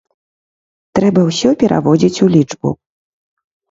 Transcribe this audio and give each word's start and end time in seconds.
Трэба 1.01 1.27
ўсё 1.29 1.49
пераводзіць 1.61 2.17
у 2.25 2.35
лічбу. 2.37 2.69